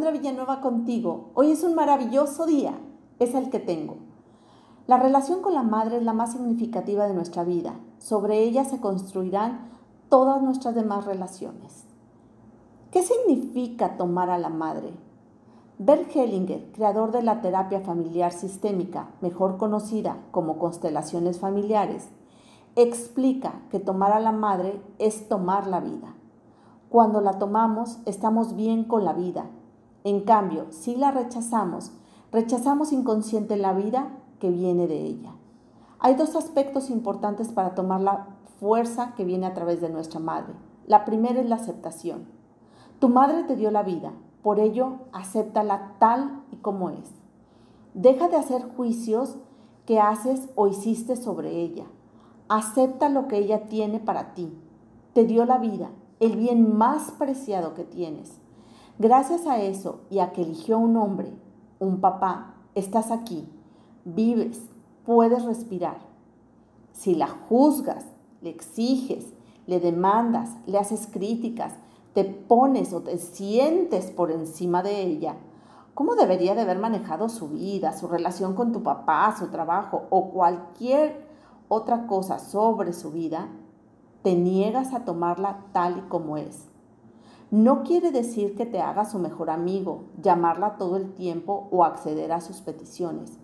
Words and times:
Sandra 0.00 0.18
Villanueva 0.18 0.62
contigo. 0.62 1.28
Hoy 1.34 1.50
es 1.50 1.62
un 1.62 1.74
maravilloso 1.74 2.46
día, 2.46 2.72
es 3.18 3.34
el 3.34 3.50
que 3.50 3.58
tengo. 3.58 3.96
La 4.86 4.96
relación 4.96 5.42
con 5.42 5.52
la 5.52 5.62
madre 5.62 5.98
es 5.98 6.02
la 6.04 6.14
más 6.14 6.32
significativa 6.32 7.06
de 7.06 7.12
nuestra 7.12 7.44
vida. 7.44 7.74
Sobre 7.98 8.38
ella 8.38 8.64
se 8.64 8.80
construirán 8.80 9.68
todas 10.08 10.40
nuestras 10.40 10.74
demás 10.74 11.04
relaciones. 11.04 11.84
¿Qué 12.90 13.02
significa 13.02 13.98
tomar 13.98 14.30
a 14.30 14.38
la 14.38 14.48
madre? 14.48 14.94
Bert 15.76 16.16
Hellinger, 16.16 16.72
creador 16.72 17.12
de 17.12 17.22
la 17.22 17.42
terapia 17.42 17.80
familiar 17.80 18.32
sistémica, 18.32 19.10
mejor 19.20 19.58
conocida 19.58 20.16
como 20.30 20.58
constelaciones 20.58 21.38
familiares, 21.40 22.08
explica 22.74 23.60
que 23.70 23.80
tomar 23.80 24.12
a 24.12 24.20
la 24.20 24.32
madre 24.32 24.80
es 24.98 25.28
tomar 25.28 25.66
la 25.66 25.80
vida. 25.80 26.14
Cuando 26.88 27.20
la 27.20 27.38
tomamos, 27.38 27.98
estamos 28.06 28.56
bien 28.56 28.84
con 28.84 29.04
la 29.04 29.12
vida. 29.12 29.44
En 30.04 30.20
cambio, 30.20 30.66
si 30.70 30.96
la 30.96 31.10
rechazamos, 31.10 31.92
rechazamos 32.32 32.92
inconsciente 32.92 33.56
la 33.56 33.74
vida 33.74 34.16
que 34.38 34.50
viene 34.50 34.86
de 34.86 35.00
ella. 35.02 35.34
Hay 35.98 36.14
dos 36.14 36.34
aspectos 36.36 36.88
importantes 36.88 37.48
para 37.48 37.74
tomar 37.74 38.00
la 38.00 38.28
fuerza 38.58 39.14
que 39.14 39.24
viene 39.24 39.46
a 39.46 39.54
través 39.54 39.80
de 39.80 39.90
nuestra 39.90 40.20
madre. 40.20 40.54
La 40.86 41.04
primera 41.04 41.40
es 41.40 41.48
la 41.48 41.56
aceptación. 41.56 42.26
Tu 42.98 43.08
madre 43.08 43.44
te 43.44 43.56
dio 43.56 43.70
la 43.70 43.82
vida, 43.82 44.12
por 44.42 44.58
ello 44.58 44.98
acéptala 45.12 45.96
tal 45.98 46.42
y 46.50 46.56
como 46.56 46.90
es. 46.90 47.10
Deja 47.94 48.28
de 48.28 48.36
hacer 48.36 48.62
juicios 48.76 49.36
que 49.84 50.00
haces 50.00 50.48
o 50.54 50.66
hiciste 50.66 51.16
sobre 51.16 51.50
ella. 51.60 51.84
Acepta 52.48 53.08
lo 53.08 53.28
que 53.28 53.38
ella 53.38 53.66
tiene 53.66 54.00
para 54.00 54.34
ti. 54.34 54.52
Te 55.12 55.24
dio 55.24 55.44
la 55.44 55.58
vida, 55.58 55.90
el 56.20 56.36
bien 56.36 56.76
más 56.76 57.10
preciado 57.12 57.74
que 57.74 57.84
tienes. 57.84 58.40
Gracias 59.00 59.46
a 59.46 59.58
eso 59.62 60.02
y 60.10 60.18
a 60.18 60.30
que 60.30 60.42
eligió 60.42 60.78
un 60.78 60.94
hombre, 60.98 61.32
un 61.78 62.02
papá, 62.02 62.52
estás 62.74 63.10
aquí, 63.10 63.48
vives, 64.04 64.60
puedes 65.06 65.42
respirar. 65.46 65.96
Si 66.92 67.14
la 67.14 67.26
juzgas, 67.26 68.04
le 68.42 68.50
exiges, 68.50 69.32
le 69.66 69.80
demandas, 69.80 70.50
le 70.66 70.76
haces 70.76 71.08
críticas, 71.10 71.72
te 72.12 72.24
pones 72.24 72.92
o 72.92 73.00
te 73.00 73.16
sientes 73.16 74.10
por 74.10 74.30
encima 74.30 74.82
de 74.82 75.00
ella, 75.00 75.36
¿cómo 75.94 76.14
debería 76.14 76.54
de 76.54 76.60
haber 76.60 76.78
manejado 76.78 77.30
su 77.30 77.48
vida, 77.48 77.96
su 77.96 78.06
relación 78.06 78.54
con 78.54 78.70
tu 78.70 78.82
papá, 78.82 79.34
su 79.38 79.46
trabajo 79.46 80.08
o 80.10 80.28
cualquier 80.28 81.26
otra 81.68 82.06
cosa 82.06 82.38
sobre 82.38 82.92
su 82.92 83.12
vida, 83.12 83.48
te 84.22 84.34
niegas 84.34 84.92
a 84.92 85.06
tomarla 85.06 85.64
tal 85.72 85.96
y 85.96 86.00
como 86.02 86.36
es. 86.36 86.69
No 87.50 87.82
quiere 87.82 88.12
decir 88.12 88.54
que 88.54 88.66
te 88.66 88.80
haga 88.80 89.04
su 89.04 89.18
mejor 89.18 89.50
amigo, 89.50 90.04
llamarla 90.22 90.76
todo 90.76 90.96
el 90.96 91.12
tiempo 91.14 91.68
o 91.70 91.84
acceder 91.84 92.32
a 92.32 92.40
sus 92.40 92.60
peticiones. 92.60 93.38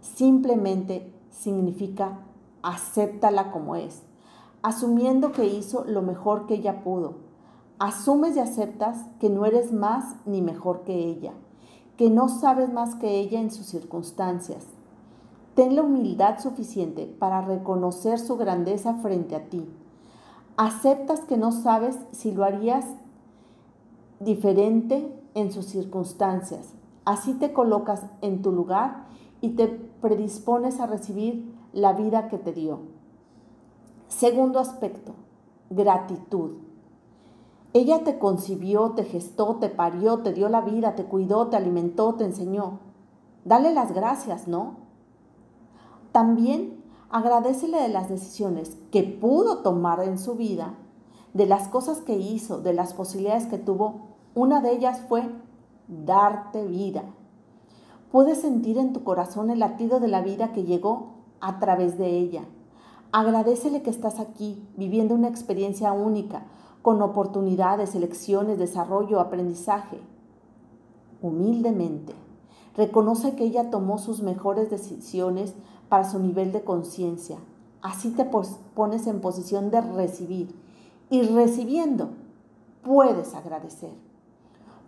Simplemente 0.00 1.12
significa 1.30 2.20
acéptala 2.62 3.50
como 3.50 3.76
es, 3.76 4.02
asumiendo 4.62 5.32
que 5.32 5.46
hizo 5.46 5.84
lo 5.84 6.02
mejor 6.02 6.46
que 6.46 6.54
ella 6.54 6.82
pudo. 6.82 7.16
Asumes 7.78 8.36
y 8.36 8.40
aceptas 8.40 9.06
que 9.20 9.30
no 9.30 9.46
eres 9.46 9.72
más 9.72 10.16
ni 10.26 10.42
mejor 10.42 10.82
que 10.82 10.94
ella, 10.94 11.32
que 11.96 12.10
no 12.10 12.28
sabes 12.28 12.72
más 12.72 12.96
que 12.96 13.18
ella 13.18 13.40
en 13.40 13.50
sus 13.50 13.66
circunstancias 13.66 14.66
Ten 15.58 15.74
la 15.74 15.82
humildad 15.82 16.38
suficiente 16.38 17.12
para 17.18 17.40
reconocer 17.40 18.20
su 18.20 18.36
grandeza 18.36 18.94
frente 18.94 19.34
a 19.34 19.48
ti. 19.48 19.68
Aceptas 20.56 21.22
que 21.22 21.36
no 21.36 21.50
sabes 21.50 21.98
si 22.12 22.30
lo 22.30 22.44
harías 22.44 22.84
diferente 24.20 25.12
en 25.34 25.52
sus 25.52 25.66
circunstancias. 25.66 26.74
Así 27.04 27.34
te 27.34 27.52
colocas 27.52 28.04
en 28.20 28.42
tu 28.42 28.52
lugar 28.52 29.06
y 29.40 29.50
te 29.50 29.68
predispones 29.68 30.80
a 30.80 30.86
recibir 30.86 31.54
la 31.72 31.92
vida 31.92 32.28
que 32.28 32.38
te 32.38 32.52
dio. 32.52 32.80
Segundo 34.08 34.58
aspecto, 34.58 35.12
gratitud. 35.70 36.52
Ella 37.74 38.02
te 38.02 38.18
concibió, 38.18 38.92
te 38.92 39.04
gestó, 39.04 39.56
te 39.56 39.68
parió, 39.68 40.18
te 40.18 40.32
dio 40.32 40.48
la 40.48 40.62
vida, 40.62 40.94
te 40.94 41.04
cuidó, 41.04 41.48
te 41.48 41.56
alimentó, 41.56 42.14
te 42.14 42.24
enseñó. 42.24 42.80
Dale 43.44 43.72
las 43.72 43.92
gracias, 43.92 44.48
¿no? 44.48 44.76
También 46.12 46.82
agradecele 47.10 47.80
de 47.80 47.88
las 47.88 48.08
decisiones 48.08 48.76
que 48.90 49.02
pudo 49.02 49.58
tomar 49.58 50.02
en 50.02 50.18
su 50.18 50.34
vida, 50.34 50.74
de 51.38 51.46
las 51.46 51.68
cosas 51.68 52.00
que 52.00 52.16
hizo, 52.16 52.60
de 52.60 52.72
las 52.74 52.94
posibilidades 52.94 53.46
que 53.46 53.58
tuvo. 53.58 54.08
Una 54.34 54.60
de 54.60 54.72
ellas 54.72 55.00
fue 55.08 55.22
darte 55.86 56.66
vida. 56.66 57.04
Puedes 58.10 58.40
sentir 58.40 58.76
en 58.76 58.92
tu 58.92 59.04
corazón 59.04 59.48
el 59.48 59.60
latido 59.60 60.00
de 60.00 60.08
la 60.08 60.20
vida 60.20 60.52
que 60.52 60.64
llegó 60.64 61.14
a 61.40 61.60
través 61.60 61.96
de 61.96 62.08
ella. 62.18 62.42
Agradecele 63.12 63.82
que 63.82 63.90
estás 63.90 64.18
aquí, 64.18 64.66
viviendo 64.76 65.14
una 65.14 65.28
experiencia 65.28 65.92
única, 65.92 66.42
con 66.82 67.00
oportunidades, 67.02 67.94
elecciones, 67.94 68.58
desarrollo, 68.58 69.20
aprendizaje. 69.20 70.00
Humildemente, 71.22 72.14
reconoce 72.76 73.36
que 73.36 73.44
ella 73.44 73.70
tomó 73.70 73.98
sus 73.98 74.22
mejores 74.22 74.70
decisiones 74.70 75.54
para 75.88 76.02
su 76.02 76.18
nivel 76.18 76.50
de 76.50 76.64
conciencia. 76.64 77.38
Así 77.80 78.10
te 78.10 78.24
pones 78.24 79.06
en 79.06 79.20
posición 79.20 79.70
de 79.70 79.80
recibir. 79.82 80.67
Y 81.10 81.22
recibiendo, 81.22 82.10
puedes 82.82 83.34
agradecer. 83.34 83.92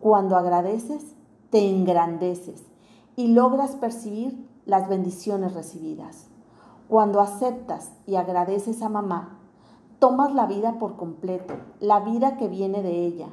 Cuando 0.00 0.36
agradeces, 0.36 1.14
te 1.50 1.68
engrandeces 1.68 2.64
y 3.16 3.28
logras 3.28 3.76
percibir 3.76 4.48
las 4.64 4.88
bendiciones 4.88 5.54
recibidas. 5.54 6.28
Cuando 6.88 7.20
aceptas 7.20 7.92
y 8.06 8.16
agradeces 8.16 8.82
a 8.82 8.88
mamá, 8.88 9.38
tomas 9.98 10.34
la 10.34 10.46
vida 10.46 10.78
por 10.78 10.96
completo, 10.96 11.54
la 11.80 12.00
vida 12.00 12.36
que 12.36 12.48
viene 12.48 12.82
de 12.82 13.06
ella. 13.06 13.28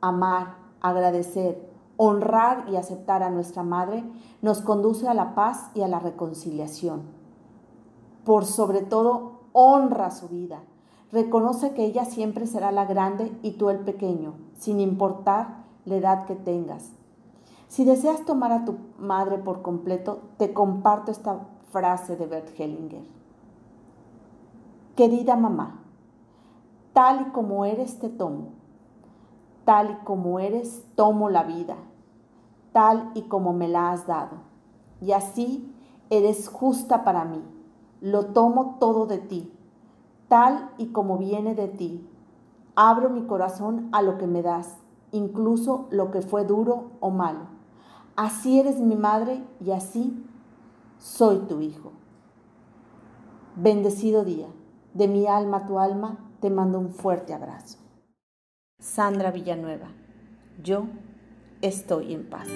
Amar, 0.00 0.56
agradecer, 0.80 1.76
Honrar 1.98 2.66
y 2.68 2.76
aceptar 2.76 3.22
a 3.22 3.30
nuestra 3.30 3.62
Madre 3.62 4.04
nos 4.42 4.60
conduce 4.60 5.08
a 5.08 5.14
la 5.14 5.34
paz 5.34 5.70
y 5.74 5.80
a 5.80 5.88
la 5.88 5.98
reconciliación. 5.98 7.04
Por 8.24 8.44
sobre 8.44 8.82
todo, 8.82 9.40
honra 9.52 10.10
su 10.10 10.28
vida. 10.28 10.60
Reconoce 11.12 11.72
que 11.72 11.84
ella 11.84 12.04
siempre 12.04 12.46
será 12.46 12.72
la 12.72 12.84
grande 12.84 13.32
y 13.42 13.52
tú 13.52 13.70
el 13.70 13.78
pequeño, 13.80 14.34
sin 14.56 14.80
importar 14.80 15.64
la 15.84 15.96
edad 15.96 16.26
que 16.26 16.34
tengas. 16.34 16.90
Si 17.68 17.84
deseas 17.84 18.24
tomar 18.24 18.52
a 18.52 18.64
tu 18.64 18.76
madre 18.98 19.38
por 19.38 19.62
completo, 19.62 20.20
te 20.36 20.52
comparto 20.52 21.10
esta 21.10 21.46
frase 21.70 22.16
de 22.16 22.26
Bert 22.26 22.48
Hellinger. 22.58 23.04
Querida 24.96 25.36
mamá, 25.36 25.82
tal 26.92 27.28
y 27.28 27.30
como 27.30 27.64
eres 27.64 27.98
te 27.98 28.08
tomo 28.08 28.56
tal 29.66 29.90
y 29.90 30.04
como 30.04 30.38
eres, 30.38 30.86
tomo 30.94 31.28
la 31.28 31.42
vida, 31.42 31.76
tal 32.72 33.10
y 33.14 33.22
como 33.22 33.52
me 33.52 33.68
la 33.68 33.90
has 33.90 34.06
dado. 34.06 34.38
Y 35.02 35.12
así 35.12 35.74
eres 36.08 36.48
justa 36.48 37.04
para 37.04 37.24
mí. 37.24 37.42
Lo 38.00 38.26
tomo 38.26 38.76
todo 38.78 39.06
de 39.06 39.18
ti, 39.18 39.52
tal 40.28 40.70
y 40.78 40.88
como 40.88 41.18
viene 41.18 41.54
de 41.54 41.68
ti. 41.68 42.08
Abro 42.74 43.10
mi 43.10 43.22
corazón 43.22 43.88
a 43.92 44.02
lo 44.02 44.18
que 44.18 44.26
me 44.26 44.42
das, 44.42 44.76
incluso 45.12 45.86
lo 45.90 46.10
que 46.10 46.22
fue 46.22 46.44
duro 46.44 46.90
o 47.00 47.10
malo. 47.10 47.48
Así 48.16 48.60
eres 48.60 48.80
mi 48.80 48.96
madre 48.96 49.44
y 49.64 49.72
así 49.72 50.24
soy 50.98 51.38
tu 51.40 51.60
hijo. 51.60 51.92
Bendecido 53.56 54.24
día. 54.24 54.48
De 54.94 55.08
mi 55.08 55.26
alma 55.26 55.58
a 55.58 55.66
tu 55.66 55.78
alma, 55.78 56.18
te 56.40 56.48
mando 56.48 56.78
un 56.78 56.90
fuerte 56.90 57.34
abrazo. 57.34 57.78
Sandra 58.78 59.30
Villanueva. 59.30 59.88
Yo 60.62 60.84
estoy 61.60 62.14
en 62.14 62.28
paz. 62.28 62.48